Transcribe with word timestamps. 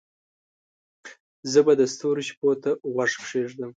زه 1.51 1.59
به 1.65 1.73
د 1.79 1.81
ستورو 1.93 2.21
شپو 2.27 2.49
ته 2.61 2.69
غوږ 2.93 3.11
کښېږدمه 3.21 3.67